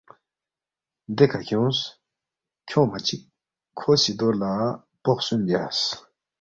دیکھہ 1.17 1.39
کھیونگس، 1.45 1.79
کھیونگما 2.67 2.99
چِک 3.05 3.21
کھو 3.77 3.91
سی 4.01 4.11
دو 4.19 4.29
لہ 4.39 4.53
پو 5.03 5.11
خسُوم 5.17 5.41
بیاس 5.45 5.79